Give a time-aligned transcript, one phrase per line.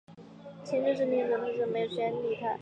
[0.63, 2.57] 清真寺另一特色是没有宣礼塔。